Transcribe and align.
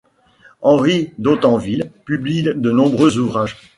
Henri 0.63 1.13
Dontenville 1.19 1.91
publie 2.07 2.41
de 2.41 2.71
nombreux 2.71 3.19
ouvrages. 3.19 3.55